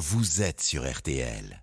vous 0.00 0.40
êtes 0.40 0.62
sur 0.62 0.90
RTL. 0.90 1.62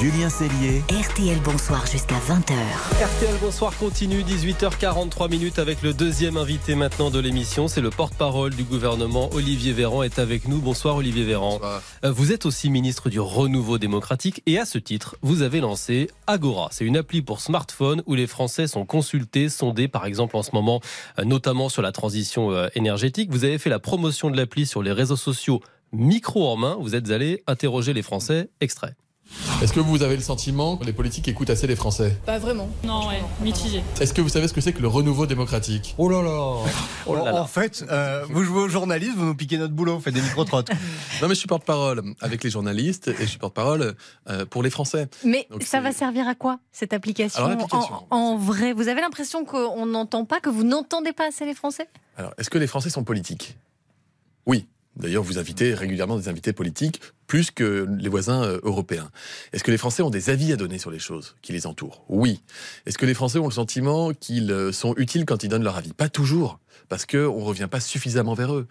Julien 0.00 0.28
Cellier. 0.28 0.82
RTL 0.90 1.38
Bonsoir 1.44 1.86
jusqu'à 1.86 2.16
20h. 2.16 2.52
RTL 2.52 3.36
Bonsoir 3.40 3.76
continue, 3.76 4.22
18h43 4.22 5.30
minutes 5.30 5.60
avec 5.60 5.82
le 5.82 5.94
deuxième 5.94 6.36
invité 6.36 6.74
maintenant 6.74 7.10
de 7.10 7.20
l'émission. 7.20 7.68
C'est 7.68 7.80
le 7.80 7.90
porte-parole 7.90 8.54
du 8.54 8.64
gouvernement, 8.64 9.30
Olivier 9.34 9.72
Véran, 9.72 10.02
est 10.02 10.18
avec 10.18 10.48
nous. 10.48 10.58
Bonsoir 10.58 10.96
Olivier 10.96 11.24
Véran. 11.24 11.60
Euh, 11.62 12.10
vous 12.10 12.32
êtes 12.32 12.44
aussi 12.44 12.70
ministre 12.70 13.08
du 13.08 13.20
Renouveau 13.20 13.78
démocratique 13.78 14.42
et 14.46 14.58
à 14.58 14.64
ce 14.64 14.78
titre, 14.78 15.16
vous 15.22 15.42
avez 15.42 15.60
lancé 15.60 16.10
Agora. 16.26 16.70
C'est 16.72 16.84
une 16.84 16.96
appli 16.96 17.22
pour 17.22 17.40
smartphone 17.40 18.02
où 18.06 18.16
les 18.16 18.26
Français 18.26 18.66
sont 18.66 18.86
consultés, 18.86 19.48
sondés 19.48 19.86
par 19.86 20.06
exemple 20.06 20.36
en 20.36 20.42
ce 20.42 20.50
moment, 20.54 20.80
euh, 21.20 21.24
notamment 21.24 21.68
sur 21.68 21.82
la 21.82 21.92
transition 21.92 22.50
euh, 22.50 22.66
énergétique. 22.74 23.30
Vous 23.30 23.44
avez 23.44 23.58
fait 23.58 23.70
la 23.70 23.78
promotion 23.78 24.28
de 24.28 24.36
l'appli 24.36 24.66
sur 24.66 24.82
les 24.82 24.92
réseaux 24.92 25.14
sociaux 25.14 25.60
micro 25.94 26.48
en 26.48 26.56
main. 26.56 26.76
Vous 26.80 26.94
êtes 26.94 27.10
allé 27.10 27.42
interroger 27.46 27.92
les 27.92 28.02
Français. 28.02 28.48
Extrait. 28.60 28.94
Est-ce 29.62 29.72
que 29.72 29.80
vous 29.80 30.02
avez 30.02 30.16
le 30.16 30.22
sentiment 30.22 30.76
que 30.76 30.84
les 30.84 30.92
politiques 30.92 31.26
écoutent 31.28 31.48
assez 31.48 31.66
les 31.66 31.76
Français? 31.76 32.16
Pas 32.26 32.38
vraiment. 32.38 32.68
Non, 32.84 33.08
ouais, 33.08 33.22
mitigé. 33.40 33.82
Est-ce 33.98 34.12
que 34.12 34.20
vous 34.20 34.28
savez 34.28 34.46
ce 34.48 34.52
que 34.52 34.60
c'est 34.60 34.74
que 34.74 34.82
le 34.82 34.86
renouveau 34.88 35.26
démocratique? 35.26 35.94
Oh 35.96 36.08
là 36.10 36.22
là, 36.22 36.56
Oh 37.06 37.14
là 37.16 37.24
là. 37.24 37.42
En 37.42 37.46
fait, 37.46 37.84
euh, 37.90 38.24
vous 38.28 38.44
jouez 38.44 38.60
aux 38.64 38.68
journalistes, 38.68 39.14
vous 39.16 39.24
nous 39.24 39.34
piquez 39.34 39.56
notre 39.56 39.72
boulot, 39.72 39.94
vous 39.94 40.00
faites 40.02 40.14
des 40.14 40.20
micro-trottes. 40.20 40.68
Non 41.22 41.28
mais 41.28 41.34
je 41.34 41.38
suis 41.38 41.46
porte-parole 41.48 42.02
avec 42.20 42.44
les 42.44 42.50
journalistes 42.50 43.08
et 43.08 43.14
je 43.20 43.24
suis 43.26 43.38
porte-parole 43.38 43.94
euh, 44.28 44.44
pour 44.44 44.62
les 44.62 44.70
Français. 44.70 45.08
Mais 45.24 45.46
Donc 45.50 45.62
ça 45.62 45.80
va 45.80 45.92
servir 45.92 46.28
à 46.28 46.34
quoi 46.34 46.58
cette 46.70 46.92
application, 46.92 47.44
Alors, 47.44 48.06
en, 48.10 48.16
en 48.16 48.36
vrai 48.36 48.72
Vous 48.72 48.88
avez 48.88 49.00
l'impression 49.00 49.44
qu'on 49.44 49.86
n'entend 49.86 50.26
pas, 50.26 50.40
que 50.40 50.50
vous 50.50 50.64
n'entendez 50.64 51.12
pas 51.12 51.28
assez 51.28 51.46
les 51.46 51.54
Français? 51.54 51.88
Alors, 52.18 52.34
est-ce 52.36 52.50
que 52.50 52.58
les 52.58 52.66
Français 52.66 52.90
sont 52.90 53.04
politiques? 53.04 53.56
Oui. 54.46 54.66
D'ailleurs, 54.96 55.22
vous 55.22 55.38
invitez 55.38 55.74
régulièrement 55.74 56.16
des 56.16 56.28
invités 56.28 56.52
politiques, 56.52 57.00
plus 57.26 57.50
que 57.50 57.86
les 57.98 58.08
voisins 58.08 58.44
euh, 58.44 58.60
européens. 58.62 59.10
Est-ce 59.52 59.64
que 59.64 59.70
les 59.70 59.78
Français 59.78 60.02
ont 60.02 60.10
des 60.10 60.30
avis 60.30 60.52
à 60.52 60.56
donner 60.56 60.78
sur 60.78 60.90
les 60.90 60.98
choses 60.98 61.36
qui 61.42 61.52
les 61.52 61.66
entourent? 61.66 62.04
Oui. 62.08 62.42
Est-ce 62.86 62.98
que 62.98 63.06
les 63.06 63.14
Français 63.14 63.38
ont 63.38 63.48
le 63.48 63.52
sentiment 63.52 64.12
qu'ils 64.12 64.50
euh, 64.52 64.72
sont 64.72 64.94
utiles 64.96 65.24
quand 65.24 65.42
ils 65.42 65.48
donnent 65.48 65.64
leur 65.64 65.76
avis? 65.76 65.92
Pas 65.92 66.08
toujours, 66.08 66.60
parce 66.88 67.06
qu'on 67.06 67.40
ne 67.40 67.44
revient 67.44 67.68
pas 67.70 67.80
suffisamment 67.80 68.34
vers 68.34 68.54
eux. 68.54 68.66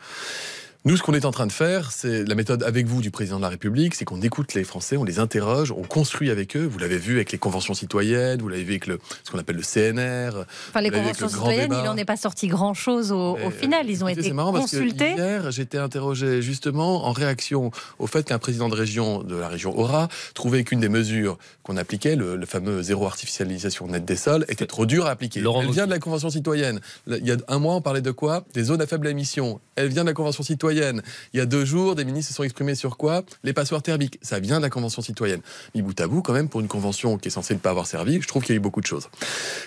Nous, 0.85 0.97
ce 0.97 1.01
qu'on 1.01 1.13
est 1.13 1.23
en 1.23 1.31
train 1.31 1.47
de 1.47 1.51
faire, 1.53 1.93
c'est 1.93 2.27
la 2.27 2.35
méthode 2.35 2.61
avec 2.61 2.87
vous 2.87 2.99
du 2.99 3.09
président 3.09 3.37
de 3.37 3.41
la 3.41 3.47
République, 3.47 3.95
c'est 3.95 4.03
qu'on 4.03 4.21
écoute 4.21 4.53
les 4.53 4.65
Français, 4.65 4.97
on 4.97 5.05
les 5.05 5.17
interroge, 5.17 5.71
on 5.71 5.83
construit 5.83 6.29
avec 6.29 6.57
eux. 6.57 6.65
Vous 6.65 6.77
l'avez 6.77 6.97
vu 6.97 7.15
avec 7.15 7.31
les 7.31 7.37
conventions 7.37 7.73
citoyennes, 7.73 8.41
vous 8.41 8.49
l'avez 8.49 8.65
vu 8.65 8.71
avec 8.71 8.87
le, 8.87 8.99
ce 9.23 9.31
qu'on 9.31 9.39
appelle 9.39 9.55
le 9.55 9.61
CNR. 9.61 10.43
Enfin, 10.67 10.81
les 10.81 10.89
conventions 10.91 11.27
le 11.27 11.31
citoyennes, 11.31 11.69
débat. 11.69 11.79
il 11.79 11.85
n'en 11.85 11.95
est 11.95 12.03
pas 12.03 12.17
sorti 12.17 12.47
grand-chose 12.47 13.13
au, 13.13 13.37
final. 13.49 13.89
Ils 13.89 14.03
ont 14.03 14.09
écoutez, 14.09 14.19
été 14.19 14.27
c'est 14.27 14.35
marrant 14.35 14.51
parce 14.51 14.71
que 14.71 14.75
consultés. 14.75 15.11
hier, 15.11 15.51
j'étais 15.51 15.77
interrogé 15.77 16.41
justement 16.41 17.05
en 17.05 17.13
réaction 17.13 17.71
au 17.97 18.07
fait 18.07 18.23
qu'un 18.27 18.39
président 18.39 18.67
de 18.67 18.75
région 18.75 19.23
de 19.23 19.37
la 19.37 19.47
région 19.47 19.79
Aura 19.79 20.09
trouvait 20.33 20.65
qu'une 20.65 20.81
des 20.81 20.89
mesures 20.89 21.37
qu'on 21.63 21.77
appliquait, 21.77 22.17
le, 22.17 22.35
le 22.35 22.45
fameux 22.45 22.81
zéro 22.81 23.05
artificialisation 23.05 23.87
nette 23.87 24.03
des 24.03 24.17
sols, 24.17 24.43
était 24.49 24.67
trop 24.67 24.85
dure 24.85 25.05
à 25.05 25.11
appliquer. 25.11 25.39
Laurent 25.39 25.61
Elle 25.61 25.71
vient 25.71 25.85
de 25.85 25.91
la 25.91 25.99
Convention 25.99 26.29
citoyenne. 26.29 26.81
Il 27.07 27.25
y 27.25 27.31
a 27.31 27.37
un 27.47 27.59
mois, 27.59 27.75
on 27.75 27.81
parlait 27.81 28.01
de 28.01 28.11
quoi? 28.11 28.43
Des 28.53 28.63
zones 28.63 28.81
à 28.81 28.85
faible 28.85 29.07
émission. 29.07 29.61
Elle 29.77 29.87
vient 29.87 30.03
de 30.03 30.09
la 30.09 30.13
Convention 30.13 30.43
citoyenne. 30.43 30.72
Il 30.73 31.37
y 31.37 31.39
a 31.39 31.45
deux 31.45 31.65
jours, 31.65 31.95
des 31.95 32.05
ministres 32.05 32.29
se 32.29 32.35
sont 32.35 32.43
exprimés 32.43 32.75
sur 32.75 32.97
quoi? 32.97 33.23
Les 33.43 33.53
passoires 33.53 33.81
thermiques. 33.81 34.19
Ça 34.21 34.39
vient 34.39 34.57
de 34.57 34.63
la 34.63 34.69
Convention 34.69 35.01
citoyenne. 35.01 35.41
Mis 35.75 35.81
bout 35.81 35.99
à 35.99 36.07
bout, 36.07 36.21
quand 36.21 36.33
même, 36.33 36.49
pour 36.49 36.59
une 36.61 36.67
convention 36.67 37.17
qui 37.17 37.27
est 37.27 37.31
censée 37.31 37.53
ne 37.53 37.59
pas 37.59 37.69
avoir 37.69 37.87
servi, 37.87 38.21
je 38.21 38.27
trouve 38.27 38.43
qu'il 38.43 38.53
y 38.53 38.55
a 38.55 38.57
eu 38.57 38.59
beaucoup 38.59 38.81
de 38.81 38.87
choses. 38.87 39.09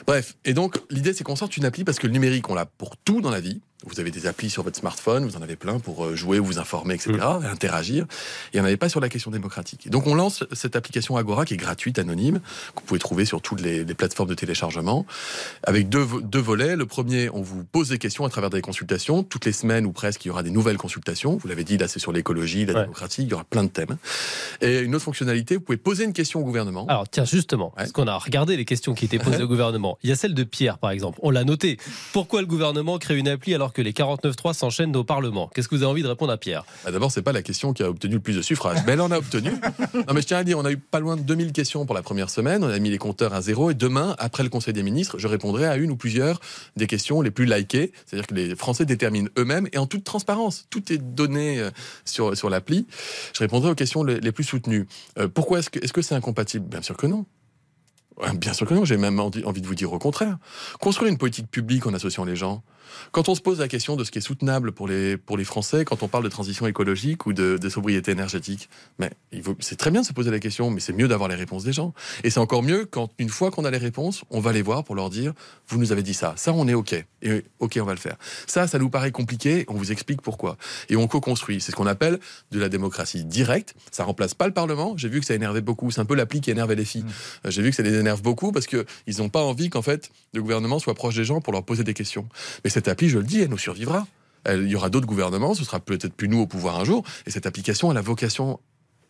Bref, 0.06 0.36
et 0.44 0.54
donc 0.54 0.80
l'idée 0.90 1.12
c'est 1.12 1.24
qu'on 1.24 1.36
sorte 1.36 1.56
une 1.56 1.64
appli 1.64 1.84
parce 1.84 1.98
que 1.98 2.06
le 2.06 2.12
numérique, 2.12 2.48
on 2.50 2.54
l'a 2.54 2.66
pour 2.66 2.96
tout 2.96 3.20
dans 3.20 3.30
la 3.30 3.40
vie. 3.40 3.60
Vous 3.84 4.00
avez 4.00 4.10
des 4.10 4.26
applis 4.26 4.48
sur 4.48 4.62
votre 4.62 4.78
smartphone, 4.78 5.24
vous 5.26 5.36
en 5.36 5.42
avez 5.42 5.54
plein 5.56 5.78
pour 5.78 6.06
euh, 6.06 6.16
jouer, 6.16 6.38
vous 6.38 6.58
informer, 6.58 6.94
etc., 6.94 7.18
interagir. 7.44 8.04
Et 8.04 8.06
il 8.54 8.56
n'y 8.56 8.60
en 8.62 8.64
avait 8.64 8.78
pas 8.78 8.88
sur 8.88 9.00
la 9.00 9.08
question 9.10 9.30
démocratique. 9.30 9.86
Et 9.86 9.90
donc 9.90 10.06
on 10.06 10.14
lance 10.14 10.44
cette 10.52 10.76
application 10.76 11.16
Agora 11.18 11.44
qui 11.44 11.54
est 11.54 11.58
gratuite, 11.58 11.98
anonyme, 11.98 12.40
que 12.74 12.80
vous 12.80 12.86
pouvez 12.86 12.98
trouver 13.00 13.26
sur 13.26 13.42
toutes 13.42 13.60
les, 13.60 13.84
les 13.84 13.94
plateformes 13.94 14.30
de 14.30 14.34
téléchargement, 14.34 15.04
avec 15.62 15.88
deux, 15.90 16.06
deux 16.22 16.40
volets. 16.40 16.74
Le 16.74 16.86
premier, 16.86 17.28
on 17.30 17.42
vous 17.42 17.64
pose 17.64 17.90
des 17.90 17.98
questions 17.98 18.24
à 18.24 18.30
travers 18.30 18.48
des 18.50 18.62
consultations. 18.62 19.22
Toutes 19.22 19.44
les 19.44 19.52
semaines 19.52 19.84
ou 19.84 19.92
presque, 19.92 20.24
il 20.24 20.28
y 20.28 20.30
aura 20.30 20.42
des 20.42 20.50
nouvelles 20.50 20.78
consultations. 20.78 21.36
Vous 21.36 21.46
l'avez 21.48 21.64
dit, 21.64 21.76
là 21.76 21.86
c'est 21.86 21.98
sur 22.00 22.12
l'écologie, 22.12 22.64
la 22.64 22.72
Ouais. 22.74 22.80
démocratie, 22.82 23.22
il 23.24 23.28
y 23.28 23.34
aura 23.34 23.44
plein 23.44 23.62
de 23.64 23.68
thèmes. 23.68 23.96
Et 24.62 24.78
une 24.80 24.94
autre 24.94 25.04
fonctionnalité, 25.04 25.56
vous 25.56 25.60
pouvez 25.62 25.78
poser 25.78 26.04
une 26.04 26.12
question 26.14 26.40
au 26.40 26.44
gouvernement. 26.44 26.86
Alors 26.88 27.08
tiens, 27.08 27.24
justement, 27.26 27.66
Ouais. 27.68 27.72
parce 27.76 27.92
qu'on 27.92 28.06
a 28.08 28.16
regardé 28.16 28.56
les 28.56 28.64
questions 28.64 28.94
qui 28.94 29.04
étaient 29.04 29.18
posées 29.18 29.42
au 29.42 29.48
gouvernement. 29.48 29.98
Il 30.02 30.08
y 30.08 30.12
a 30.12 30.16
celle 30.16 30.32
de 30.34 30.44
Pierre, 30.44 30.78
par 30.78 30.90
exemple. 30.92 31.18
On 31.22 31.30
l'a 31.30 31.44
noté. 31.44 31.76
Pourquoi 32.14 32.40
le 32.40 32.46
gouvernement 32.46 32.98
crée 32.98 33.16
une 33.18 33.28
appli 33.28 33.54
alors 33.54 33.65
que 33.72 33.82
les 33.82 33.92
49.3 33.92 34.54
s'enchaînent 34.54 34.94
au 34.96 35.04
Parlement 35.04 35.50
Qu'est-ce 35.54 35.68
que 35.68 35.74
vous 35.74 35.82
avez 35.82 35.90
envie 35.90 36.02
de 36.02 36.08
répondre 36.08 36.32
à 36.32 36.36
Pierre? 36.36 36.64
Bah, 36.84 36.90
D'abord, 36.90 37.10
c'est 37.10 37.22
pas 37.22 37.32
la 37.32 37.42
question 37.42 37.72
qui 37.72 37.82
a 37.82 37.90
obtenu 37.90 38.14
le 38.14 38.20
plus 38.20 38.36
de 38.36 38.42
suffrages, 38.42 38.78
mais 38.86 38.92
elle 38.92 39.00
en 39.00 39.10
a 39.10 39.18
obtenu. 39.18 39.50
Non, 39.94 40.14
mais 40.14 40.20
je 40.20 40.26
tiens 40.26 40.38
à 40.38 40.44
dire, 40.44 40.58
on 40.58 40.64
a 40.64 40.70
eu 40.70 40.76
pas 40.76 41.00
loin 41.00 41.16
de 41.16 41.22
2000 41.22 41.52
questions 41.52 41.86
pour 41.86 41.94
la 41.94 42.02
première 42.02 42.30
semaine. 42.30 42.64
On 42.64 42.68
a 42.68 42.78
mis 42.78 42.90
les 42.90 42.98
compteurs 42.98 43.34
à 43.34 43.40
zéro. 43.40 43.70
Et 43.70 43.74
demain, 43.74 44.14
après 44.18 44.42
le 44.42 44.48
Conseil 44.48 44.74
des 44.74 44.82
ministres, 44.82 45.18
je 45.18 45.26
répondrai 45.26 45.66
à 45.66 45.76
une 45.76 45.90
ou 45.90 45.96
plusieurs 45.96 46.40
des 46.76 46.86
questions 46.86 47.22
les 47.22 47.30
plus 47.30 47.46
likées. 47.46 47.92
C'est-à-dire 48.04 48.26
que 48.26 48.34
les 48.34 48.54
Français 48.54 48.84
déterminent 48.84 49.28
eux-mêmes 49.38 49.68
et 49.72 49.78
en 49.78 49.86
toute 49.86 50.04
transparence. 50.04 50.66
Tout 50.70 50.92
est 50.92 50.98
donné 50.98 51.60
euh, 51.60 51.70
sur, 52.04 52.36
sur 52.36 52.50
l'appli. 52.50 52.86
Je 53.32 53.40
répondrai 53.40 53.70
aux 53.70 53.74
questions 53.74 54.04
les, 54.04 54.32
plus 54.32 54.44
soutenues. 54.44 54.86
Euh, 55.18 55.28
pourquoi 55.28 55.60
est-ce 55.60 55.70
que 55.70 55.78
est-ce 55.82 55.92
que 55.92 56.02
c'est 56.02 56.14
incompatible? 56.14 56.66
Bien 56.66 56.82
sûr 56.82 56.96
que 56.96 57.06
non. 57.06 57.24
Ouais, 58.20 58.34
Bien 58.36 58.52
sûr 58.52 58.66
que 58.66 58.74
non, 58.74 58.84
j'ai 58.84 58.96
même 58.96 59.20
envie 59.20 59.60
de 59.60 59.66
vous 59.66 59.74
dire 59.74 59.92
au 59.92 59.98
contraire. 59.98 60.38
Construire 60.80 61.10
une 61.10 61.18
politique 61.18 61.50
publique 61.50 61.86
en 61.86 61.94
associant 61.94 62.24
les 62.24 62.36
gens. 62.36 62.62
Quand 63.12 63.28
on 63.28 63.34
se 63.34 63.40
pose 63.40 63.58
la 63.58 63.68
question 63.68 63.96
de 63.96 64.04
ce 64.04 64.10
qui 64.10 64.18
est 64.18 64.22
soutenable 64.22 64.72
pour 64.72 64.88
les, 64.88 65.16
pour 65.16 65.36
les 65.36 65.44
Français, 65.44 65.84
quand 65.84 66.02
on 66.02 66.08
parle 66.08 66.24
de 66.24 66.28
transition 66.28 66.66
écologique 66.66 67.26
ou 67.26 67.32
de, 67.32 67.58
de 67.58 67.68
sobriété 67.68 68.12
énergétique, 68.12 68.70
mais 68.98 69.10
c'est 69.60 69.76
très 69.76 69.90
bien 69.90 70.00
de 70.00 70.06
se 70.06 70.12
poser 70.12 70.30
la 70.30 70.38
question, 70.38 70.70
mais 70.70 70.80
c'est 70.80 70.92
mieux 70.92 71.08
d'avoir 71.08 71.28
les 71.28 71.34
réponses 71.34 71.64
des 71.64 71.72
gens. 71.72 71.92
Et 72.24 72.30
c'est 72.30 72.40
encore 72.40 72.62
mieux 72.62 72.86
quand, 72.86 73.10
une 73.18 73.28
fois 73.28 73.50
qu'on 73.50 73.64
a 73.64 73.70
les 73.70 73.78
réponses, 73.78 74.24
on 74.30 74.40
va 74.40 74.52
les 74.52 74.62
voir 74.62 74.84
pour 74.84 74.94
leur 74.94 75.10
dire, 75.10 75.32
vous 75.68 75.78
nous 75.78 75.92
avez 75.92 76.02
dit 76.02 76.14
ça, 76.14 76.34
ça 76.36 76.52
on 76.52 76.68
est 76.68 76.74
OK, 76.74 76.94
et 77.22 77.44
OK 77.58 77.78
on 77.80 77.84
va 77.84 77.92
le 77.92 77.98
faire. 77.98 78.16
Ça, 78.46 78.66
ça 78.66 78.78
nous 78.78 78.88
paraît 78.88 79.10
compliqué, 79.10 79.64
on 79.68 79.74
vous 79.74 79.92
explique 79.92 80.22
pourquoi. 80.22 80.56
Et 80.88 80.96
on 80.96 81.06
co-construit, 81.06 81.60
c'est 81.60 81.72
ce 81.72 81.76
qu'on 81.76 81.86
appelle 81.86 82.18
de 82.52 82.58
la 82.58 82.68
démocratie 82.68 83.24
directe, 83.24 83.74
ça 83.90 84.04
remplace 84.04 84.32
pas 84.34 84.46
le 84.46 84.54
Parlement, 84.54 84.96
j'ai 84.96 85.08
vu 85.08 85.20
que 85.20 85.26
ça 85.26 85.34
énervait 85.34 85.60
beaucoup, 85.60 85.90
c'est 85.90 86.00
un 86.00 86.06
peu 86.06 86.14
l'appli 86.14 86.40
qui 86.40 86.50
énerve 86.50 86.72
les 86.72 86.84
filles. 86.84 87.04
Euh, 87.44 87.50
J'ai 87.50 87.62
vu 87.62 87.70
que 87.70 87.76
ça 87.76 87.82
les 87.82 87.94
beaucoup 88.14 88.52
parce 88.52 88.66
qu'ils 88.66 89.18
n'ont 89.18 89.28
pas 89.28 89.42
envie 89.42 89.70
qu'en 89.70 89.82
fait 89.82 90.10
le 90.32 90.42
gouvernement 90.42 90.78
soit 90.78 90.94
proche 90.94 91.16
des 91.16 91.24
gens 91.24 91.40
pour 91.40 91.52
leur 91.52 91.64
poser 91.64 91.84
des 91.84 91.94
questions. 91.94 92.28
Mais 92.64 92.70
cette 92.70 92.88
appli, 92.88 93.08
je 93.08 93.18
le 93.18 93.24
dis, 93.24 93.40
elle 93.40 93.50
nous 93.50 93.58
survivra. 93.58 94.06
Il 94.48 94.68
y 94.68 94.76
aura 94.76 94.90
d'autres 94.90 95.06
gouvernements, 95.06 95.54
ce 95.54 95.64
sera 95.64 95.80
peut-être 95.80 96.14
plus 96.14 96.28
nous 96.28 96.38
au 96.38 96.46
pouvoir 96.46 96.78
un 96.78 96.84
jour, 96.84 97.02
et 97.26 97.32
cette 97.32 97.46
application, 97.46 97.90
a 97.90 98.00
vocation 98.00 98.60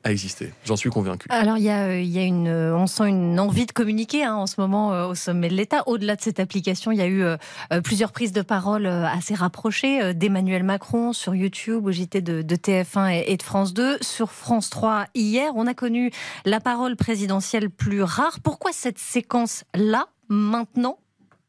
à 0.06 0.12
exister. 0.12 0.53
J'en 0.65 0.77
suis 0.77 0.89
convaincu. 0.89 1.27
Alors, 1.31 1.59
il 1.59 1.65
y 1.65 1.69
a, 1.69 1.87
euh, 1.87 2.00
il 2.00 2.09
y 2.09 2.19
a 2.19 2.22
une, 2.22 2.47
euh, 2.47 2.77
on 2.77 2.87
sent 2.87 3.09
une 3.09 3.41
envie 3.41 3.67
de 3.67 3.72
communiquer 3.72 4.22
hein, 4.22 4.37
en 4.37 4.47
ce 4.47 4.61
moment 4.61 4.93
euh, 4.93 5.09
au 5.09 5.17
sommet 5.17 5.49
de 5.49 5.55
l'État. 5.55 5.83
Au-delà 5.87 6.15
de 6.15 6.21
cette 6.21 6.39
application, 6.39 6.93
il 6.93 6.99
y 6.99 7.03
a 7.03 7.09
eu 7.09 7.22
euh, 7.25 7.37
plusieurs 7.83 8.12
prises 8.12 8.31
de 8.31 8.43
parole 8.43 8.87
euh, 8.87 9.05
assez 9.05 9.34
rapprochées 9.34 10.15
d'Emmanuel 10.15 10.62
Macron 10.62 11.12
sur 11.12 11.34
YouTube, 11.34 11.84
au 11.84 11.91
JT 11.91 12.21
de, 12.21 12.43
de 12.43 12.56
TF1 12.56 13.12
et, 13.12 13.33
et 13.33 13.37
de 13.37 13.43
France 13.43 13.75
2. 13.75 13.99
Sur 14.00 14.31
France 14.31 14.71
3, 14.71 15.06
hier, 15.16 15.50
on 15.56 15.66
a 15.66 15.75
connu 15.75 16.12
la 16.45 16.61
parole 16.61 16.95
présidentielle 16.95 17.69
plus 17.69 18.05
rare. 18.05 18.39
Pourquoi 18.41 18.71
cette 18.72 19.00
séquence-là, 19.00 20.06
maintenant, 20.28 21.00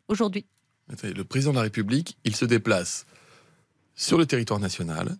aujourd'hui? 0.07 0.47
Le 1.03 1.23
président 1.23 1.51
de 1.51 1.57
la 1.57 1.63
République, 1.63 2.17
il 2.23 2.35
se 2.35 2.45
déplace 2.45 3.05
sur 3.93 4.17
le 4.17 4.25
territoire 4.25 4.59
national 4.59 5.15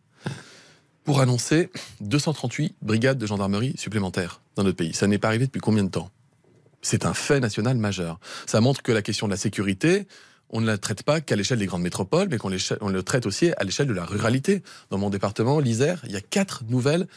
pour 1.08 1.22
annoncer 1.22 1.70
238 2.02 2.76
brigades 2.82 3.18
de 3.18 3.26
gendarmerie 3.26 3.74
supplémentaires 3.78 4.42
dans 4.58 4.64
notre 4.64 4.76
pays. 4.76 4.94
Ça 4.94 5.08
n'est 5.08 5.18
pas 5.18 5.30
arrivé 5.30 5.46
depuis 5.46 5.62
combien 5.62 5.86
de 5.86 5.90
temps? 5.90 6.12
C'est 6.82 7.06
un 7.06 7.14
fait 7.14 7.40
national 7.40 7.78
majeur. 7.78 8.20
Ça 8.46 8.60
montre 8.60 8.82
que 8.82 8.92
la 8.92 9.02
question 9.02 9.26
de 9.26 9.32
la 9.32 9.38
sécurité, 9.38 10.06
on 10.50 10.60
ne 10.60 10.66
la 10.66 10.78
traite 10.78 11.04
pas 11.04 11.22
qu'à 11.22 11.38
l'échelle 11.38 11.60
des 11.60 11.66
grandes 11.66 11.82
métropoles, 11.82 12.28
mais 12.30 12.38
qu'on 12.38 12.50
le 12.50 13.04
traite 13.04 13.26
aussi 13.26 13.54
à 13.56 13.64
l'échelle 13.64 13.88
de 13.88 13.94
la 13.94 14.04
ruralité. 14.04 14.64
Dans 14.90 14.98
mon 14.98 15.10
département, 15.10 15.62
l'Isère, 15.62 16.02
il 16.08 16.12
y 16.12 16.18
a 16.18 16.22
quatre 16.22 16.66
nouvelles 16.68 17.08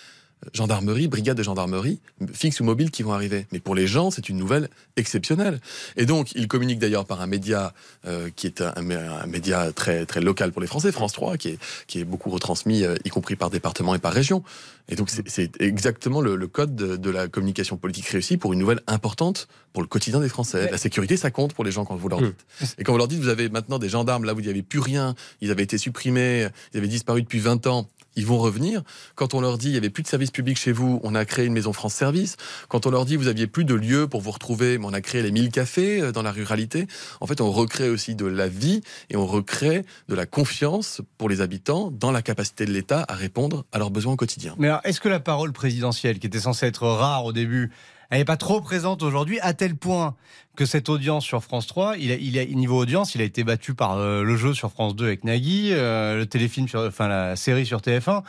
gendarmeries, 0.55 1.09
brigades 1.09 1.37
de 1.37 1.43
gendarmerie, 1.43 2.01
fixes 2.33 2.61
ou 2.61 2.65
mobiles, 2.65 2.91
qui 2.91 3.03
vont 3.03 3.13
arriver. 3.13 3.47
Mais 3.53 3.61
pour 3.61 3.75
les 3.75 3.87
gens, 3.87 4.11
c'est 4.11 4.29
une 4.29 4.37
nouvelle 4.37 4.69
exceptionnelle. 4.97 5.61
Et 5.97 6.07
donc, 6.07 6.33
il 6.35 6.49
communique 6.49 6.79
d'ailleurs 6.79 7.05
par 7.05 7.21
un 7.21 7.27
média 7.27 7.73
euh, 8.07 8.31
qui 8.35 8.47
est 8.47 8.61
un, 8.61 8.73
un 8.77 9.27
média 9.27 9.73
très, 9.73 10.07
très 10.07 10.21
local 10.21 10.53
pour 10.53 10.61
les 10.61 10.67
Français, 10.67 10.93
France 10.93 11.13
3, 11.13 11.37
qui 11.37 11.49
est, 11.51 11.59
qui 11.87 12.01
est 12.01 12.05
beaucoup 12.05 12.31
retransmis, 12.31 12.85
euh, 12.85 12.97
y 13.05 13.09
compris 13.11 13.37
par 13.37 13.51
département 13.51 13.95
et 13.95 13.99
par 13.99 14.13
région. 14.13 14.43
Et 14.89 14.97
donc, 14.97 15.11
c'est- 15.11 15.51
exactement 15.61 16.21
le, 16.21 16.35
le 16.37 16.49
code 16.49 16.75
de, 16.75 16.97
de 16.97 17.11
la 17.11 17.29
communication 17.29 17.77
politique 17.77 18.07
réussie 18.07 18.37
pour 18.37 18.53
une 18.53 18.59
nouvelle 18.59 18.81
importante 18.87 19.47
pour 19.73 19.83
le 19.83 19.89
quotidien 19.89 20.21
des 20.21 20.29
Français. 20.29 20.69
La 20.71 20.79
sécurité, 20.79 21.17
ça 21.17 21.31
compte 21.31 21.55
pour 21.55 21.65
les 21.65 21.71
gens 21.71 21.85
quand 21.85 21.95
vous 21.97 22.09
leur 22.09 22.21
Hmm. 22.21 22.33
dites. 22.61 22.75
Et 22.79 22.83
quand 22.85 22.93
vous 22.93 22.99
leur 22.99 23.07
dites, 23.09 23.21
vous 23.21 23.29
avez 23.29 23.49
maintenant 23.49 23.79
des 23.79 23.89
gendarmes, 23.89 24.25
là, 24.25 24.33
vous 24.33 24.41
n'y 24.41 24.49
avez 24.49 24.63
plus 24.63 24.81
rien, 24.81 25.15
ils 25.41 25.51
avaient 25.51 25.63
été 25.63 25.79
supprimés, 25.79 26.49
ils 26.75 26.79
avaient 26.79 26.89
disparu 26.89 27.23
depuis 27.23 27.39
20 27.39 27.67
ans. 27.69 27.89
Ils 28.17 28.27
vont 28.27 28.39
revenir. 28.39 28.83
Quand 29.15 29.35
on 29.35 29.41
leur 29.41 29.59
dit 29.59 29.69
il 29.69 29.75
y 29.75 29.77
avait 29.77 29.91
plus 29.91 30.03
de 30.03 30.09
services 30.09 30.31
publics 30.31 30.59
chez 30.59 30.73
vous, 30.73 31.01
on 31.03 31.15
a 31.15 31.25
créé 31.25 31.47
une 31.47 31.53
maison 31.53 31.73
France 31.73 31.95
Service. 31.95 32.37
Quand 32.69 32.87
on 32.87 32.91
leur 32.91 33.05
dit 33.05 33.17
vous 33.17 33.29
aviez 33.29 33.47
plus 33.47 33.65
de 33.65 33.75
lieux 33.75 34.07
pour 34.07 34.21
vous 34.21 34.31
retrouver, 34.31 34.79
mais 34.79 34.87
on 34.87 34.93
a 34.93 35.01
créé 35.01 35.23
les 35.23 35.33
1000 35.33 35.51
cafés 35.51 36.01
euh, 36.01 36.13
dans 36.13 36.23
la 36.23 36.33
ruralité. 36.33 36.87
En 37.21 37.27
fait, 37.27 37.41
on 37.41 37.51
recrée 37.51 37.89
aussi 37.89 38.15
de 38.15 38.27
la 38.27 38.49
vie 38.49 38.83
et 39.09 39.17
on 39.17 39.27
recrée 39.27 39.85
de 40.09 40.15
la 40.15 40.27
confiance 40.27 41.01
pour 41.19 41.29
les 41.29 41.41
habitants 41.41 41.91
dans 41.91 42.11
la 42.11 42.23
capacité 42.23 42.65
de 42.65 42.73
l'État 42.73 43.05
à 43.09 43.15
répondre 43.15 43.65
à 43.73 43.79
leurs 43.79 43.91
besoins 43.91 44.15
au 44.15 44.17
quotidien. 44.17 44.55
Mais 44.59 44.69
alors, 44.69 44.81
est-ce 44.85 45.01
que 45.01 45.09
la 45.09 45.21
parole 45.21 45.53
présidentielle, 45.53 46.19
qui 46.19 46.27
était 46.27 46.41
censée 46.41 46.67
être 46.67 46.87
rare 46.87 47.25
au 47.25 47.33
début, 47.33 47.71
elle 48.11 48.19
n'est 48.19 48.25
pas 48.25 48.37
trop 48.37 48.61
présente 48.61 49.03
aujourd'hui, 49.03 49.39
à 49.41 49.55
tel 49.55 49.77
point 49.77 50.17
que 50.57 50.67
cette 50.67 50.89
audience 50.89 51.25
sur 51.25 51.43
France 51.43 51.69
3, 51.69 51.97
il 51.97 52.11
a, 52.11 52.17
il 52.17 52.39
a, 52.39 52.45
niveau 52.45 52.77
audience, 52.77 53.15
il 53.15 53.21
a 53.21 53.25
été 53.25 53.45
battu 53.45 53.75
par 53.75 53.97
euh, 53.97 54.23
le 54.23 54.37
jeu 54.37 54.53
sur 54.53 54.71
France 54.71 54.97
2 54.97 55.07
avec 55.07 55.25
Nagui, 55.25 55.73
euh, 55.73 56.17
le 56.17 56.27
téléfilm, 56.27 56.69
sur, 56.69 56.81
enfin 56.81 57.07
la 57.07 57.37
série 57.37 57.65
sur 57.65 57.81
TF1. 57.81 58.23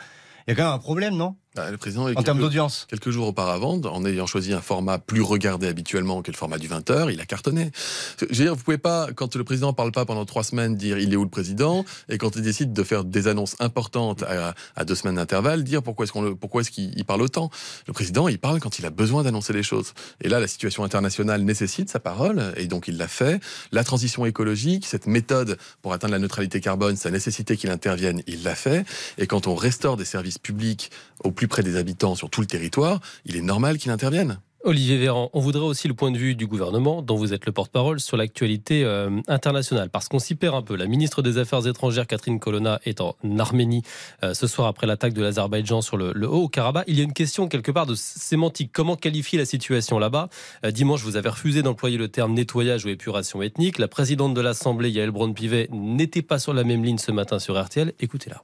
Il 0.46 0.50
y 0.50 0.52
a 0.52 0.54
quand 0.54 0.64
même 0.64 0.72
un 0.72 0.78
problème, 0.78 1.16
non? 1.16 1.36
Bah, 1.54 1.70
le 1.70 1.76
président, 1.76 2.08
en 2.08 2.22
termes 2.22 2.40
d'audience 2.40 2.86
Quelques 2.88 3.10
jours 3.10 3.28
auparavant, 3.28 3.78
en 3.84 4.06
ayant 4.06 4.26
choisi 4.26 4.54
un 4.54 4.62
format 4.62 4.98
plus 4.98 5.20
regardé 5.20 5.66
habituellement 5.66 6.22
que 6.22 6.30
le 6.30 6.36
format 6.36 6.56
du 6.56 6.66
20h, 6.66 7.12
il 7.12 7.20
a 7.20 7.26
cartonné. 7.26 7.70
Je 8.18 8.24
veux 8.24 8.32
dire, 8.32 8.54
vous 8.54 8.62
pouvez 8.62 8.78
pas, 8.78 9.08
quand 9.14 9.36
le 9.36 9.44
président 9.44 9.74
parle 9.74 9.92
pas 9.92 10.06
pendant 10.06 10.24
trois 10.24 10.44
semaines, 10.44 10.76
dire 10.76 10.98
il 10.98 11.12
est 11.12 11.16
où 11.16 11.24
le 11.24 11.28
président, 11.28 11.84
et 12.08 12.16
quand 12.16 12.36
il 12.36 12.42
décide 12.42 12.72
de 12.72 12.82
faire 12.82 13.04
des 13.04 13.28
annonces 13.28 13.56
importantes 13.60 14.22
à, 14.22 14.84
deux 14.84 14.94
semaines 14.94 15.16
d'intervalle, 15.16 15.62
dire 15.62 15.82
pourquoi 15.82 16.04
est-ce 16.04 16.12
qu'on 16.12 16.34
pourquoi 16.34 16.62
est-ce 16.62 16.70
qu'il 16.70 17.04
parle 17.04 17.20
autant. 17.20 17.50
Le 17.86 17.92
président, 17.92 18.28
il 18.28 18.38
parle 18.38 18.58
quand 18.58 18.78
il 18.78 18.86
a 18.86 18.90
besoin 18.90 19.22
d'annoncer 19.22 19.52
les 19.52 19.62
choses. 19.62 19.92
Et 20.22 20.30
là, 20.30 20.40
la 20.40 20.48
situation 20.48 20.84
internationale 20.84 21.42
nécessite 21.42 21.90
sa 21.90 22.00
parole, 22.00 22.54
et 22.56 22.66
donc 22.66 22.88
il 22.88 22.96
l'a 22.96 23.08
fait. 23.08 23.40
La 23.72 23.84
transition 23.84 24.24
écologique, 24.24 24.86
cette 24.86 25.06
méthode 25.06 25.58
pour 25.82 25.92
atteindre 25.92 26.12
la 26.12 26.18
neutralité 26.18 26.60
carbone, 26.60 26.96
ça 26.96 27.10
nécessitait 27.10 27.58
qu'il 27.58 27.70
intervienne, 27.70 28.22
il 28.26 28.42
l'a 28.42 28.54
fait. 28.54 28.86
Et 29.18 29.26
quand 29.26 29.46
on 29.46 29.54
restaure 29.54 29.98
des 29.98 30.06
services 30.06 30.38
publics 30.38 30.90
au 31.24 31.30
plus 31.30 31.41
près 31.48 31.62
des 31.62 31.76
habitants 31.76 32.14
sur 32.14 32.30
tout 32.30 32.40
le 32.40 32.46
territoire, 32.46 33.00
il 33.24 33.36
est 33.36 33.42
normal 33.42 33.78
qu'il 33.78 33.90
intervienne. 33.90 34.38
Olivier 34.64 34.96
Véran, 34.96 35.28
on 35.32 35.40
voudrait 35.40 35.64
aussi 35.64 35.88
le 35.88 35.94
point 35.94 36.12
de 36.12 36.18
vue 36.18 36.36
du 36.36 36.46
gouvernement, 36.46 37.02
dont 37.02 37.16
vous 37.16 37.34
êtes 37.34 37.46
le 37.46 37.52
porte-parole, 37.52 37.98
sur 37.98 38.16
l'actualité 38.16 38.84
euh, 38.84 39.10
internationale, 39.26 39.90
parce 39.90 40.08
qu'on 40.08 40.20
s'y 40.20 40.36
perd 40.36 40.54
un 40.54 40.62
peu. 40.62 40.76
La 40.76 40.86
ministre 40.86 41.20
des 41.20 41.38
Affaires 41.38 41.66
étrangères, 41.66 42.06
Catherine 42.06 42.38
Colonna, 42.38 42.78
est 42.84 43.00
en 43.00 43.16
Arménie 43.38 43.82
euh, 44.22 44.34
ce 44.34 44.46
soir 44.46 44.68
après 44.68 44.86
l'attaque 44.86 45.14
de 45.14 45.22
l'Azerbaïdjan 45.22 45.80
sur 45.80 45.96
le, 45.96 46.12
Haut-Karabakh. 46.28 46.84
Il 46.86 46.96
y 46.96 47.00
a 47.00 47.04
une 47.04 47.12
question 47.12 47.48
quelque 47.48 47.72
part 47.72 47.86
de 47.86 47.96
sémantique. 47.96 48.70
Comment 48.72 48.94
qualifier 48.94 49.36
la 49.36 49.46
situation 49.46 49.98
là-bas? 49.98 50.28
Euh, 50.64 50.70
Dimanche, 50.70 51.02
vous 51.02 51.16
avez 51.16 51.30
refusé 51.30 51.62
d'employer 51.62 51.98
le 51.98 52.06
terme 52.06 52.32
nettoyage 52.32 52.84
ou 52.84 52.88
épuration 52.88 53.42
ethnique. 53.42 53.78
La 53.78 53.88
présidente 53.88 54.32
de 54.32 54.40
l'Assemblée, 54.40 54.90
Yael 54.90 55.10
Braun-Pivet, 55.10 55.70
n'était 55.72 56.22
pas 56.22 56.38
sur 56.38 56.54
la 56.54 56.62
même 56.62 56.84
ligne 56.84 56.98
ce 56.98 57.10
matin 57.10 57.40
sur 57.40 57.60
RTL. 57.60 57.94
Écoutez-la. 57.98 58.42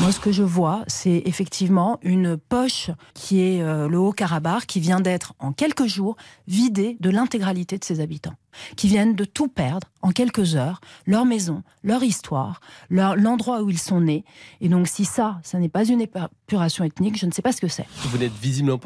Moi, 0.00 0.12
ce 0.12 0.20
que 0.20 0.32
je 0.32 0.42
vois, 0.42 0.82
c'est 0.86 1.22
effectivement 1.26 1.98
une 2.02 2.36
poche 2.36 2.90
qui 3.14 3.40
est 3.40 3.62
euh, 3.62 3.88
le 3.88 3.98
Haut-Karabakh, 3.98 4.66
qui 4.66 4.80
vient 4.80 5.00
d'être 5.00 5.34
en 5.38 5.52
quelques 5.52 5.86
jours 5.86 6.16
vidée 6.46 6.96
de 7.00 7.10
l'intégralité 7.10 7.78
de 7.78 7.84
ses 7.84 8.00
habitants 8.00 8.34
qui 8.76 8.88
viennent 8.88 9.14
de 9.14 9.24
tout 9.24 9.48
perdre 9.48 9.88
en 10.02 10.12
quelques 10.12 10.56
heures, 10.56 10.80
leur 11.06 11.24
maison, 11.24 11.62
leur 11.84 12.02
histoire, 12.02 12.60
l'endroit 12.88 13.62
où 13.62 13.70
ils 13.70 13.78
sont 13.78 14.00
nés. 14.00 14.24
Et 14.60 14.68
donc 14.68 14.88
si 14.88 15.04
ça, 15.04 15.40
ça 15.42 15.58
n'est 15.58 15.68
pas 15.68 15.84
une 15.84 16.00
épuration 16.00 16.84
ethnique, 16.84 17.18
je 17.18 17.26
ne 17.26 17.32
sais 17.32 17.42
pas 17.42 17.52
ce 17.52 17.60
que 17.60 17.68
c'est. 17.68 17.86
Vous 18.04 18.18
n'êtes 18.18 18.32
visiblement 18.32 18.78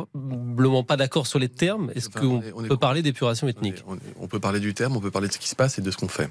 pas 0.83 0.97
d'accord 0.97 1.27
sur 1.27 1.39
les 1.39 1.49
termes. 1.49 1.91
Est-ce 1.95 2.09
qu'on 2.09 2.41
peut 2.41 2.77
parler 2.77 3.03
d'épuration 3.03 3.47
ethnique 3.49 3.85
on, 4.19 4.27
peut 4.27 4.41
parler 4.41 4.61
du 4.61 4.75
terme, 4.75 4.97
on 4.97 5.01
peut 5.01 5.11
parler 5.11 5.29
de 5.29 5.33
ce 5.33 5.39
qui 5.39 5.49
se 5.49 5.57
passe 5.57 5.79
et 5.79 5.83
de 5.83 5.91
ce 5.91 5.97
qu'on 5.97 6.09
fait. 6.09 6.31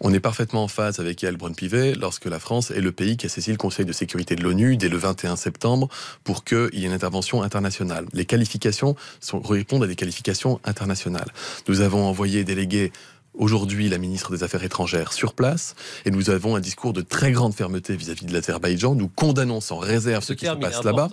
On 0.00 0.12
est 0.12 0.20
parfaitement 0.20 0.64
en 0.64 0.68
phase 0.68 1.00
avec 1.00 1.22
Yael 1.22 1.36
Brun-Pivet 1.36 1.94
lorsque 1.94 2.26
la 2.26 2.38
France 2.38 2.70
est 2.70 2.80
le 2.80 2.92
pays 2.92 3.16
qui 3.16 3.26
a 3.26 3.28
saisi 3.28 3.50
le 3.50 3.56
Conseil 3.56 3.84
de 3.84 3.92
sécurité 3.92 4.36
de 4.36 4.42
l'ONU 4.42 4.76
dès 4.76 4.88
le 4.88 4.96
21 4.96 5.36
septembre 5.36 5.88
pour 6.24 6.44
qu'il 6.44 6.70
y 6.74 6.84
ait 6.84 6.86
une 6.86 6.92
intervention 6.92 7.42
internationale. 7.42 8.06
Les 8.12 8.24
qualifications 8.24 8.96
sont, 9.20 9.40
répondent 9.40 9.84
à 9.84 9.86
des 9.86 9.96
qualifications 9.96 10.60
internationales. 10.64 11.32
Nous 11.68 11.80
avons 11.80 12.04
envoyé 12.04 12.44
des 12.44 12.54
aujourd'hui 13.34 13.88
la 13.88 13.98
ministre 13.98 14.32
des 14.32 14.42
Affaires 14.42 14.64
étrangères 14.64 15.12
sur 15.12 15.34
place 15.34 15.74
et 16.04 16.10
nous 16.10 16.30
avons 16.30 16.56
un 16.56 16.60
discours 16.60 16.92
de 16.92 17.00
très 17.00 17.32
grande 17.32 17.54
fermeté 17.54 17.96
vis-à-vis 17.96 18.26
de 18.26 18.32
l'Azerbaïdjan. 18.32 18.94
Nous 18.94 19.08
condamnons 19.08 19.60
sans 19.60 19.78
réserve 19.78 20.24
ce, 20.24 20.32
qui 20.32 20.46
se 20.46 20.52
passe 20.52 20.82
là-bas. 20.84 21.08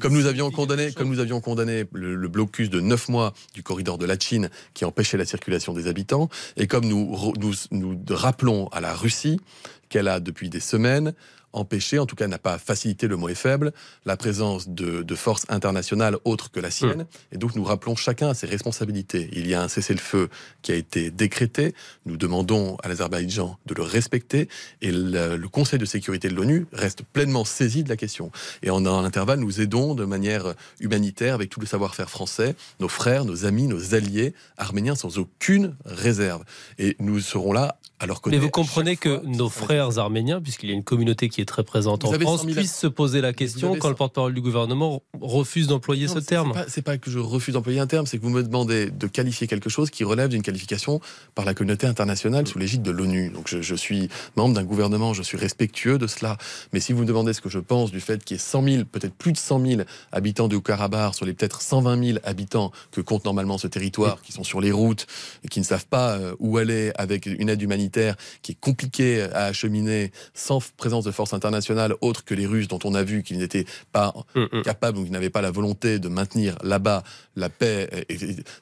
Comme 0.00 0.12
nous 0.12 0.26
avions 0.26 0.50
condamné, 0.50 0.92
comme 0.92 1.08
nous 1.08 1.20
avions 1.20 1.40
condamné 1.40 1.84
le, 1.92 2.28
blocus 2.28 2.70
de 2.70 2.80
neuf 2.80 3.08
mois 3.08 3.32
du 3.54 3.62
corridor 3.62 3.98
de 3.98 4.06
la 4.06 4.18
Chine 4.18 4.50
qui 4.74 4.84
empêchait 4.84 5.16
la 5.16 5.24
circulation 5.24 5.72
des 5.72 5.86
habitants 5.86 6.28
et 6.56 6.66
comme 6.66 6.86
nous, 6.86 7.16
nous, 7.38 7.54
nous 7.70 7.98
rappelons 8.10 8.68
à 8.68 8.80
la 8.80 8.94
Russie 8.94 9.40
qu'elle 9.88 10.08
a 10.08 10.20
depuis 10.20 10.48
des 10.48 10.60
semaines 10.60 11.14
empêcher, 11.56 11.98
en 11.98 12.06
tout 12.06 12.16
cas 12.16 12.28
n'a 12.28 12.38
pas 12.38 12.58
facilité, 12.58 13.08
le 13.08 13.16
mot 13.16 13.28
est 13.28 13.34
faible, 13.34 13.72
la 14.04 14.16
présence 14.16 14.68
de, 14.68 15.14
forces 15.16 15.46
internationales 15.48 16.18
autres 16.24 16.50
que 16.50 16.60
la 16.60 16.70
sienne. 16.70 17.02
Hmm. 17.02 17.34
Et 17.34 17.38
donc 17.38 17.54
nous 17.56 17.64
rappelons 17.64 17.96
chacun 17.96 18.28
à 18.28 18.34
ses 18.34 18.46
responsabilités. 18.46 19.30
Il 19.32 19.48
y 19.48 19.54
a 19.54 19.62
un 19.62 19.68
cessez-le-feu 19.68 20.28
qui 20.60 20.72
a 20.72 20.74
été 20.74 21.10
décrété. 21.10 21.74
Nous 22.04 22.18
demandons 22.18 22.76
à 22.82 22.88
l'Azerbaïdjan 22.88 23.58
de 23.64 23.74
le 23.74 23.82
respecter. 23.82 24.48
Et 24.82 24.92
le, 24.92 25.46
Conseil 25.56 25.78
de 25.78 25.86
sécurité 25.86 26.28
de 26.28 26.34
l'ONU 26.34 26.66
reste 26.72 27.02
pleinement 27.02 27.46
saisi 27.46 27.82
de 27.82 27.88
la 27.88 27.96
question. 27.96 28.30
Et 28.62 28.68
en, 28.68 28.84
en 28.84 29.04
intervalle, 29.04 29.38
nous 29.38 29.62
aidons 29.62 29.94
de 29.94 30.04
manière 30.04 30.54
humanitaire 30.80 31.34
avec 31.34 31.48
tout 31.48 31.60
le 31.60 31.66
savoir-faire 31.66 32.10
français, 32.10 32.54
nos 32.78 32.88
frères, 32.88 33.24
nos 33.24 33.46
amis, 33.46 33.66
nos 33.66 33.94
alliés 33.94 34.34
arméniens 34.58 34.96
sans 34.96 35.18
aucune 35.18 35.76
réserve. 35.86 36.44
Et 36.78 36.96
nous 36.98 37.20
serons 37.20 37.52
là 37.52 37.78
à 37.98 38.06
leur 38.06 38.20
côté. 38.20 38.36
Mais 38.36 38.42
vous 38.42 38.50
comprenez 38.50 38.96
que 38.96 39.24
nos 39.24 39.48
frères 39.48 39.98
arméniens, 39.98 40.40
puisqu'il 40.40 40.68
y 40.68 40.72
a 40.72 40.74
une 40.74 40.84
communauté 40.84 41.28
qui 41.28 41.40
est 41.40 41.45
très 41.46 41.64
présente 41.64 42.04
en 42.04 42.12
France 42.12 42.44
puisse 42.44 42.76
se 42.76 42.86
poser 42.86 43.20
la 43.20 43.32
question 43.32 43.76
quand 43.76 43.88
le 43.88 43.94
porte-parole 43.94 44.34
du 44.34 44.40
gouvernement 44.40 45.02
refuse 45.20 45.66
d'employer 45.68 46.08
ce 46.08 46.18
terme. 46.18 46.52
C'est 46.68 46.82
pas, 46.82 46.92
pas 46.92 46.98
que 46.98 47.10
je 47.10 47.18
refuse 47.18 47.54
d'employer 47.54 47.80
un 47.80 47.86
terme, 47.86 48.06
c'est 48.06 48.18
que 48.18 48.22
vous 48.22 48.30
me 48.30 48.42
demandez 48.42 48.90
de 48.90 49.06
qualifier 49.06 49.46
quelque 49.46 49.70
chose 49.70 49.90
qui 49.90 50.04
relève 50.04 50.28
d'une 50.28 50.42
qualification 50.42 51.00
par 51.34 51.44
la 51.44 51.54
communauté 51.54 51.86
internationale 51.86 52.46
sous 52.46 52.58
l'égide 52.58 52.82
de 52.82 52.90
l'ONU. 52.90 53.30
Donc 53.30 53.48
je, 53.48 53.74
suis 53.74 54.08
membre 54.36 54.54
d'un 54.54 54.64
gouvernement, 54.64 55.14
je 55.14 55.22
suis 55.22 55.36
respectueux 55.36 55.98
de 55.98 56.06
cela. 56.06 56.36
Mais 56.72 56.80
si 56.80 56.92
vous 56.92 57.00
me 57.02 57.06
demandez 57.06 57.32
ce 57.32 57.40
que 57.40 57.48
je 57.48 57.58
pense 57.58 57.90
du 57.90 58.00
fait 58.00 58.24
qu'il 58.24 58.36
y 58.36 58.38
ait 58.38 58.42
100 58.42 58.62
000, 58.64 58.84
peut-être 58.84 59.14
plus 59.14 59.32
de 59.32 59.38
100 59.38 59.66
000 59.66 59.82
habitants 60.12 60.48
du 60.48 60.56
Haut-Karabakh 60.56 61.14
sur 61.14 61.24
les 61.24 61.34
peut-être 61.34 61.60
120 61.60 62.04
000 62.04 62.18
habitants 62.24 62.72
que 62.90 63.00
compte 63.00 63.24
normalement 63.24 63.58
ce 63.58 63.66
territoire, 63.66 64.20
qui 64.22 64.32
sont 64.32 64.44
sur 64.44 64.60
les 64.60 64.72
routes 64.72 65.06
et 65.44 65.48
qui 65.48 65.60
ne 65.60 65.64
savent 65.64 65.86
pas 65.86 66.16
euh, 66.16 66.34
où 66.38 66.58
aller 66.58 66.92
avec 66.96 67.26
une 67.26 67.48
aide 67.48 67.62
humanitaire 67.62 68.16
qui 68.42 68.52
est 68.52 68.60
compliquée 68.60 69.22
à 69.22 69.44
acheminer 69.44 70.12
sans 70.34 70.60
présence 70.76 71.04
de 71.04 71.10
forces 71.10 71.25
internationales 71.34 71.94
autres 72.00 72.24
que 72.24 72.34
les 72.34 72.46
Russes, 72.46 72.68
dont 72.68 72.78
on 72.84 72.94
a 72.94 73.02
vu 73.02 73.22
qu'ils 73.22 73.38
n'étaient 73.38 73.66
pas 73.92 74.14
mm, 74.34 74.58
mm. 74.58 74.62
capables 74.62 74.98
ou 74.98 75.02
qu'ils 75.04 75.12
n'avaient 75.12 75.30
pas 75.30 75.42
la 75.42 75.50
volonté 75.50 75.98
de 75.98 76.08
maintenir 76.08 76.56
là-bas 76.62 77.02
la 77.36 77.48
paix. 77.48 78.06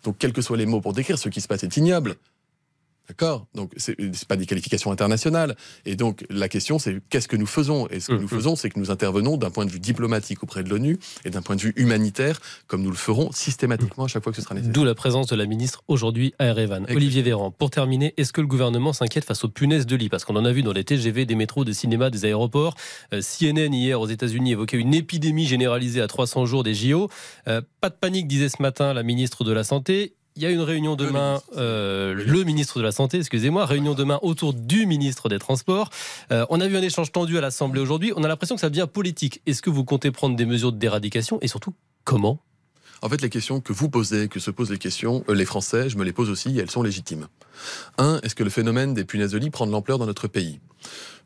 donc, 0.03 0.17
quels 0.19 0.33
que 0.33 0.43
soient 0.43 0.57
les 0.57 0.67
mots 0.67 0.81
pour 0.81 0.93
décrire 0.93 1.19
ce 1.19 1.29
qui 1.29 1.41
se 1.41 1.49
passe 1.49 1.65
est 1.65 1.77
ignoble. 1.77 2.17
D'accord 3.09 3.47
Donc, 3.55 3.73
ce 3.77 3.93
n'est 3.93 4.13
pas 4.27 4.37
des 4.37 4.47
qualifications 4.47 4.91
internationales. 4.91 5.57
Et 5.85 5.95
donc, 5.95 6.25
la 6.31 6.49
question, 6.49 6.79
c'est 6.79 7.01
qu'est-ce 7.11 7.29
que 7.29 7.37
nous 7.37 7.47
faisons? 7.47 7.87
Et 7.89 8.01
ce 8.01 8.09
que 8.09 8.13
nous 8.15 8.27
mm-hmm. 8.27 8.29
faisons, 8.29 8.57
c'est 8.57 8.71
que 8.71 8.79
nous 8.79 8.91
intervenons 8.91 9.37
d'un 9.37 9.51
point 9.51 9.67
de 9.67 9.71
vue 9.71 9.81
diplomatique 9.81 10.43
auprès 10.43 10.63
de 10.63 10.71
l'ONU 10.71 10.99
et 11.27 11.31
d'un 11.31 11.43
point 11.43 11.57
de 11.57 11.61
vue 11.61 11.75
humanitaire, 11.77 12.41
comme 12.67 12.83
nous 12.83 12.91
le 12.91 12.97
ferons 12.97 13.31
systématiquement 13.33 14.05
à 14.05 14.09
chaque 14.09 14.23
fois 14.23 14.33
que 14.33 14.37
ce 14.37 14.43
sera 14.43 14.55
nécessaire. 14.55 14.73
D'où 14.73 14.85
la 14.85 14.95
présence 14.95 15.27
de 15.27 15.37
la 15.37 15.45
ministre 15.45 15.83
aujourd'hui 15.87 16.35
à 16.39 16.47
Erevan. 16.47 16.87
Olivier 16.89 17.23
Véran, 17.23 17.51
pour 17.51 17.71
terminer, 17.71 18.15
est-ce 18.17 18.33
que 18.33 18.41
le 18.41 18.47
gouvernement 18.47 18.95
s'inquiète 18.95 19.25
face 19.25 19.45
aux 19.45 19.49
punaises 19.49 19.87
de 19.87 19.97
lit? 19.97 20.09
Parce 20.09 20.25
qu'on 20.25 20.37
en 20.37 20.45
a 20.45 20.53
vu 20.53 20.63
dans 20.63 20.73
les 20.73 20.85
TGV, 20.85 21.27
des 21.27 21.35
métros, 21.35 21.65
des 21.65 21.75
cinémas, 21.75 22.09
des 22.09 22.25
aéroports. 22.25 22.75
Euh, 23.13 23.21
CNN, 23.21 23.75
hier, 23.75 24.01
aux 24.01 24.07
États-Unis, 24.07 24.53
évoquait 24.53 24.79
une 24.79 24.95
épidémie 24.95 25.47
généralisée 25.47 26.01
à 26.01 26.07
300 26.07 26.47
jours 26.47 26.63
des 26.63 26.75
JO. 26.75 27.11
Euh, 27.49 27.61
pas 27.81 27.91
de 27.91 27.97
panique, 27.97 28.29
disait 28.29 28.49
ce 28.49 28.63
matin 28.63 28.95
la 28.95 29.03
ministre 29.03 29.45
de 29.45 29.53
la 29.53 29.65
Santé. 29.65 30.15
Il 30.37 30.43
y 30.43 30.47
a 30.47 30.51
une 30.51 30.63
réunion 30.63 30.97
demain, 30.97 31.41
euh, 31.57 32.13
le 32.13 32.43
ministre 32.43 32.79
de 32.79 32.83
la 32.83 32.91
Santé, 32.91 33.19
excusez-moi, 33.19 33.67
réunion 33.67 33.95
demain 33.95 34.19
autour 34.21 34.53
du 34.53 34.85
ministre 34.85 35.29
des 35.29 35.39
Transports. 35.39 35.91
Euh, 36.33 36.45
on 36.51 36.61
a 36.61 36.67
vu 36.67 36.77
un 36.77 36.83
échange 36.83 37.13
tendu 37.13 37.39
à 37.39 37.41
l'Assemblée 37.41 37.81
aujourd'hui. 37.81 38.13
On 38.17 38.25
a 38.25 38.27
l'impression 38.27 38.57
que 38.57 38.61
ça 38.61 38.69
devient 38.69 38.89
politique. 38.93 39.43
Est-ce 39.47 39.63
que 39.63 39.71
vous 39.71 39.85
comptez 39.85 40.11
prendre 40.11 40.35
des 40.35 40.45
mesures 40.45 40.73
d'éradication 40.73 41.39
et 41.41 41.47
surtout 41.47 41.73
comment? 42.03 42.41
En 43.01 43.09
fait, 43.09 43.23
les 43.23 43.31
questions 43.31 43.61
que 43.61 43.73
vous 43.73 43.89
posez, 43.89 44.27
que 44.27 44.41
se 44.41 44.51
posent 44.51 44.73
les 44.73 44.79
questions, 44.79 45.23
euh, 45.29 45.37
les 45.37 45.45
Français, 45.45 45.89
je 45.89 45.97
me 45.97 46.03
les 46.03 46.13
pose 46.13 46.31
aussi, 46.31 46.59
et 46.59 46.63
elles 46.63 46.71
sont 46.71 46.83
légitimes. 46.83 47.29
Un, 47.97 48.19
est-ce 48.25 48.35
que 48.35 48.43
le 48.43 48.51
phénomène 48.51 48.93
des 48.93 49.05
punaises 49.05 49.31
de 49.31 49.39
lit 49.39 49.51
prend 49.51 49.69
de 49.69 49.71
l'ampleur 49.71 49.99
dans 49.99 50.07
notre 50.07 50.27
pays? 50.27 50.59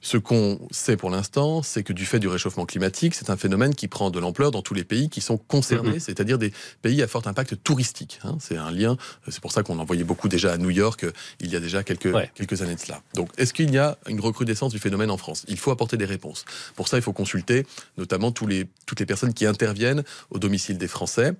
Ce 0.01 0.17
qu'on 0.17 0.61
sait 0.71 0.97
pour 0.97 1.11
l'instant, 1.11 1.63
c'est 1.63 1.83
que 1.83 1.93
du 1.93 2.07
fait 2.07 2.21
du 2.21 2.29
réchauffement 2.29 2.67
climatique, 2.67 3.15
c'est 3.15 3.31
un 3.31 3.37
phénomène 3.37 3.75
qui 3.75 3.89
prend 3.89 4.11
de 4.11 4.19
l'ampleur 4.19 4.51
dans 4.51 4.63
tous 4.63 4.75
les 4.75 4.85
pays 4.85 5.09
qui 5.09 5.21
sont 5.21 5.37
concernés, 5.37 5.99
c'est-à-dire 5.99 6.39
des 6.39 6.53
pays 6.83 7.03
à 7.03 7.09
fort 7.09 7.27
impact 7.27 7.63
touristique. 7.65 8.21
Hein. 8.25 8.37
C'est 8.41 8.57
un 8.57 8.71
lien, 8.71 8.97
c'est 9.29 9.41
pour 9.41 9.53
ça 9.53 9.63
qu'on 9.63 9.79
envoyait 9.79 10.05
beaucoup 10.05 10.29
déjà 10.29 10.53
à 10.53 10.57
New 10.57 10.71
York 10.71 11.05
euh, 11.05 11.13
il 11.41 11.51
y 11.51 11.57
a 11.57 11.61
déjà 11.61 11.83
quelques, 11.83 12.13
quelques 12.35 12.63
années 12.63 12.75
de 12.75 12.81
cela. 12.81 13.03
Donc, 13.15 13.31
est-ce 13.39 13.53
qu'il 13.53 13.73
y 13.73 13.79
a 13.79 13.99
une 14.09 14.21
recrudescence 14.21 14.73
du 14.73 14.79
phénomène 14.79 15.11
en 15.11 15.17
France? 15.17 15.45
Il 15.49 15.59
faut 15.59 15.71
apporter 15.71 15.97
des 15.97 16.05
réponses. 16.05 16.45
Pour 16.77 16.89
ça, 16.89 16.97
il 16.97 17.03
faut 17.03 17.13
consulter 17.13 17.67
notamment 17.97 18.31
tous 18.31 18.47
les, 18.47 18.67
toutes 18.87 19.01
les 19.01 19.07
personnes 19.07 19.35
qui 19.35 19.47
interviennent 19.47 20.05
au 20.31 20.39
domicile 20.39 20.79
des 20.79 20.89
Français 20.89 21.35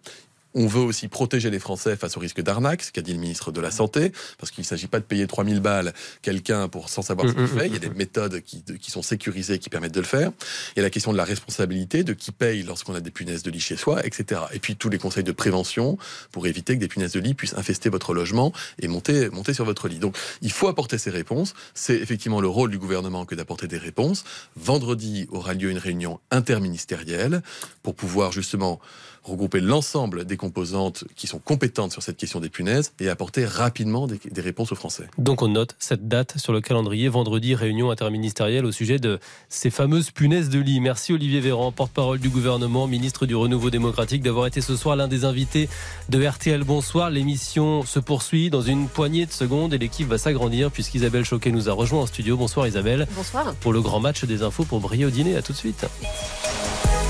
On 0.55 0.67
veut 0.67 0.81
aussi 0.81 1.09
protéger 1.09 1.51
les 1.51 1.59
Français 1.59 1.97
face 1.97 2.17
au 2.17 2.21
risque 2.21 2.41
d'arnaque, 2.41 2.83
ce 2.83 2.93
qu'a 2.93 3.03
dit 3.03 3.13
le 3.13 3.19
ministre 3.19 3.53
de 3.53 3.61
la 3.61 3.71
Santé, 3.71 4.13
parce 4.39 4.51
qu'il 4.51 4.63
ne 4.63 4.67
s'agit 4.67 4.87
pas 4.87 4.99
de 4.99 5.05
payer 5.05 5.27
3000 5.27 5.61
balles 5.61 5.93
quelqu'un 6.23 6.69
pour 6.69 6.89
sans 6.89 7.03
savoir 7.03 7.29
ce 7.29 7.35
qu'il 7.35 7.47
fait. 7.47 7.67
Il 7.67 7.75
y 7.75 7.77
a 7.77 7.81
des 7.81 7.91
méthodes 7.91 8.41
qui, 8.41 8.63
qui, 8.63 8.91
sont 8.91 9.03
sécurisées 9.03 9.59
qui 9.59 9.69
permettent 9.69 9.95
de 9.95 10.01
le 10.01 10.07
faire. 10.07 10.33
Il 10.75 10.79
y 10.79 10.81
a 10.81 10.83
la 10.83 10.91
question 10.91 11.13
de 11.13 11.19
la 11.19 11.25
responsabilité, 11.25 12.03
de 12.03 12.15
qui 12.15 12.33
paye 12.33 12.63
lorsqu'on 12.63 12.95
a 12.95 13.01
des 13.01 13.11
punaises 13.11 13.43
de 13.43 13.51
lit 13.51 13.61
chez 13.61 13.77
soi, 13.77 14.05
etc. 14.07 14.41
Et 14.53 14.59
puis 14.59 14.77
tous 14.77 14.89
les 14.89 14.99
conseils 14.99 15.25
de 15.25 15.33
prévention 15.33 15.99
pour 16.33 16.47
éviter 16.47 16.75
que 16.75 16.81
des 16.81 16.89
punaises 16.89 17.13
de 17.13 17.21
lit 17.21 17.35
puissent 17.35 17.55
infester 17.55 17.91
votre 17.91 18.15
logement 18.15 18.53
et 18.81 18.89
monter, 18.89 19.29
monter 19.29 19.53
sur 19.53 19.67
votre 19.67 19.87
lit. 19.89 19.99
Donc 19.99 20.17
il 20.41 20.53
faut 20.53 20.69
apporter 20.69 20.97
ces 20.97 21.11
réponses. 21.11 21.55
C'est 21.75 21.97
effectivement 21.97 22.41
le 22.41 22.49
rôle 22.49 22.71
du 22.71 22.79
gouvernement 22.79 23.27
que 23.27 23.35
d'apporter 23.35 23.69
des 23.69 23.79
réponses. 23.79 24.25
Vendredi 24.57 25.27
aura 25.31 25.53
lieu 25.53 25.71
une 25.71 25.79
réunion 25.79 26.21
interministérielle 26.31 27.43
pour 27.83 27.95
pouvoir 27.95 28.33
justement 28.33 28.81
regrouper 29.23 29.61
l'ensemble 29.61 30.25
des 30.25 30.37
composantes 30.39 31.05
qui 31.15 31.27
sont 31.27 31.39
compétentes 31.39 31.93
sur 31.93 32.03
cette 32.03 32.17
question 32.17 32.41
des 32.41 32.49
punaises 32.49 32.93
et 32.99 33.11
apporter 33.11 33.45
rapidement 33.45 34.07
des, 34.07 34.41
réponses 34.41 34.73
aux 34.73 34.77
Français. 34.77 35.09
Donc 35.19 35.43
on 35.43 35.49
note 35.49 35.77
cette 35.79 36.09
date 36.09 36.39
sur 36.39 36.55
le 36.55 36.63
calendrier, 36.63 37.09
vendredi, 37.09 37.55
réunion 37.55 37.91
interministérielle 37.91 38.65
au 38.65 38.73
sujet 38.73 38.99
de 38.99 39.19
ces 39.51 39.69
fameuses 39.69 40.11
punaises 40.11 40.49
de 40.49 40.59
lit. 40.59 40.81
Merci 40.81 41.13
Olivier 41.13 41.41
Véran, 41.41 41.73
porte-parole 41.73 42.21
du 42.21 42.31
gouvernement, 42.31 42.87
ministre 42.87 43.27
du 43.27 43.35
Renouveau 43.35 43.69
démocratique, 43.69 44.23
d'avoir 44.23 44.47
été 44.47 44.63
ce 44.63 44.77
soir 44.77 44.97
l'un 44.97 45.09
des 45.09 45.27
invités 45.27 45.69
de 46.09 46.25
RTL. 46.25 46.65
Bonsoir, 46.65 47.11
l'émission 47.11 47.83
se 47.85 47.99
poursuit 47.99 48.49
dans 48.49 48.63
une 48.63 48.89
poignée 48.89 49.27
de 49.27 49.33
secondes 49.33 49.75
et 49.75 49.79
l'équipe 49.79 50.09
va 50.09 50.17
s'agrandir 50.17 50.71
puisqu'Isabelle 50.71 51.25
Choquet 51.25 51.51
nous 51.51 51.69
a 51.69 51.73
rejoint 51.73 52.03
en 52.03 52.07
studio. 52.07 52.37
Bonsoir 52.37 52.67
Isabelle. 52.67 53.07
Bonsoir. 53.15 53.55
Pour 53.57 53.73
le 53.73 53.83
grand 53.83 54.01
match 54.01 54.25
des 54.25 54.43
infos 54.43 54.65
pour 54.65 54.81
briller 54.81 55.05
au 55.05 55.11
dîner. 55.11 55.37
À 55.37 55.43
tout 55.43 55.53
de 55.53 55.59
suite. 55.59 55.85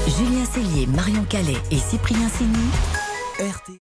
Julien 0.09 0.45
Cellier, 0.47 0.87
Marion 0.87 1.25
Calais 1.25 1.59
et 1.71 1.77
Cyprien 1.77 2.29
Signy. 2.29 2.98
RT. 3.39 3.88